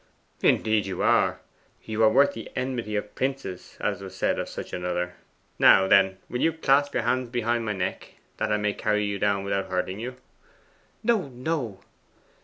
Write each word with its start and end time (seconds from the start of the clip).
'Indeed 0.41 0.87
you 0.87 1.03
are. 1.03 1.41
You 1.83 2.01
are 2.01 2.09
worth 2.09 2.33
the 2.33 2.49
enmity 2.55 2.95
of 2.95 3.13
princes, 3.13 3.77
as 3.79 4.01
was 4.01 4.15
said 4.15 4.39
of 4.39 4.49
such 4.49 4.73
another. 4.73 5.13
Now, 5.59 5.87
then, 5.87 6.17
will 6.27 6.41
you 6.41 6.53
clasp 6.53 6.95
your 6.95 7.03
hands 7.03 7.29
behind 7.29 7.65
my 7.65 7.73
neck, 7.73 8.15
that 8.37 8.51
I 8.51 8.57
may 8.57 8.73
carry 8.73 9.05
you 9.05 9.19
down 9.19 9.43
without 9.43 9.67
hurting 9.67 9.99
you?' 9.99 10.15
'No, 11.03 11.27
no. 11.27 11.81